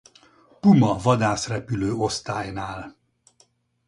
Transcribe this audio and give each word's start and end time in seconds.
Puma 0.59 0.93
vadászrepülő 0.97 1.93
osztálynál. 1.93 2.95